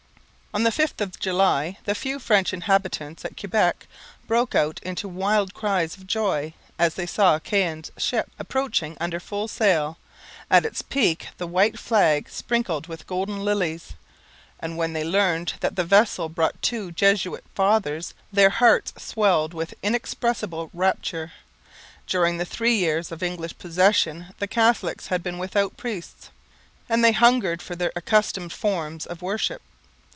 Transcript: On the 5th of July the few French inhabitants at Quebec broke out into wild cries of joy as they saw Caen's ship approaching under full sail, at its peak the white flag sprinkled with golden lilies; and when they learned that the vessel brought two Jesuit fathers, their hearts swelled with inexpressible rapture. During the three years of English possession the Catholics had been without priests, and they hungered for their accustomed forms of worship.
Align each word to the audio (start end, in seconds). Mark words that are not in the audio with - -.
On 0.53 0.63
the 0.63 0.69
5th 0.69 0.99
of 0.99 1.17
July 1.17 1.77
the 1.85 1.95
few 1.95 2.19
French 2.19 2.51
inhabitants 2.51 3.23
at 3.23 3.37
Quebec 3.39 3.87
broke 4.27 4.53
out 4.53 4.81
into 4.83 5.07
wild 5.07 5.53
cries 5.53 5.95
of 5.95 6.05
joy 6.05 6.53
as 6.77 6.95
they 6.95 7.05
saw 7.05 7.39
Caen's 7.39 7.89
ship 7.95 8.29
approaching 8.37 8.97
under 8.99 9.21
full 9.21 9.47
sail, 9.47 9.97
at 10.49 10.65
its 10.65 10.81
peak 10.81 11.29
the 11.37 11.47
white 11.47 11.79
flag 11.79 12.27
sprinkled 12.29 12.87
with 12.87 13.07
golden 13.07 13.45
lilies; 13.45 13.93
and 14.59 14.75
when 14.75 14.91
they 14.91 15.05
learned 15.05 15.53
that 15.61 15.77
the 15.77 15.85
vessel 15.85 16.27
brought 16.27 16.61
two 16.61 16.91
Jesuit 16.91 17.45
fathers, 17.55 18.13
their 18.33 18.49
hearts 18.49 18.91
swelled 18.97 19.53
with 19.53 19.73
inexpressible 19.81 20.69
rapture. 20.73 21.31
During 22.07 22.35
the 22.39 22.43
three 22.45 22.75
years 22.75 23.09
of 23.09 23.23
English 23.23 23.57
possession 23.57 24.33
the 24.39 24.47
Catholics 24.47 25.07
had 25.07 25.23
been 25.23 25.37
without 25.37 25.77
priests, 25.77 26.29
and 26.89 27.05
they 27.05 27.13
hungered 27.13 27.61
for 27.61 27.77
their 27.77 27.93
accustomed 27.95 28.51
forms 28.51 29.05
of 29.05 29.21
worship. 29.21 29.61